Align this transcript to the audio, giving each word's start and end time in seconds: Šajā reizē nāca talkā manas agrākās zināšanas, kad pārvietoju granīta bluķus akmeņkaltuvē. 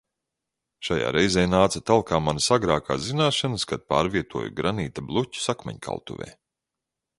Šajā 0.85 1.09
reizē 1.15 1.43
nāca 1.51 1.81
talkā 1.89 2.21
manas 2.29 2.47
agrākās 2.57 3.05
zināšanas, 3.09 3.67
kad 3.73 3.85
pārvietoju 3.95 4.57
granīta 4.63 5.07
bluķus 5.13 5.49
akmeņkaltuvē. 5.57 6.33